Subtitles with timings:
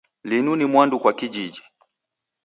[0.23, 1.61] Linu ni mwandu kwa kijiji